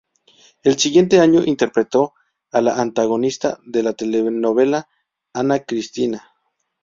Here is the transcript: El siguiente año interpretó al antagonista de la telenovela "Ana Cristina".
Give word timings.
El 0.63 0.79
siguiente 0.79 1.19
año 1.19 1.43
interpretó 1.45 2.15
al 2.51 2.69
antagonista 2.69 3.59
de 3.63 3.83
la 3.83 3.93
telenovela 3.93 4.89
"Ana 5.31 5.59
Cristina". 5.59 6.27